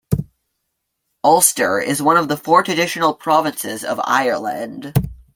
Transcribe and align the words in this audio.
Ulster 1.23 1.79
is 1.79 2.01
one 2.01 2.17
of 2.17 2.27
the 2.27 2.35
four 2.35 2.63
traditional 2.63 3.13
provinces 3.13 3.83
of 3.83 4.01
Ireland. 4.03 4.95